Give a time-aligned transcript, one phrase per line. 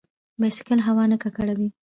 [0.39, 1.69] بایسکل هوا نه ککړوي.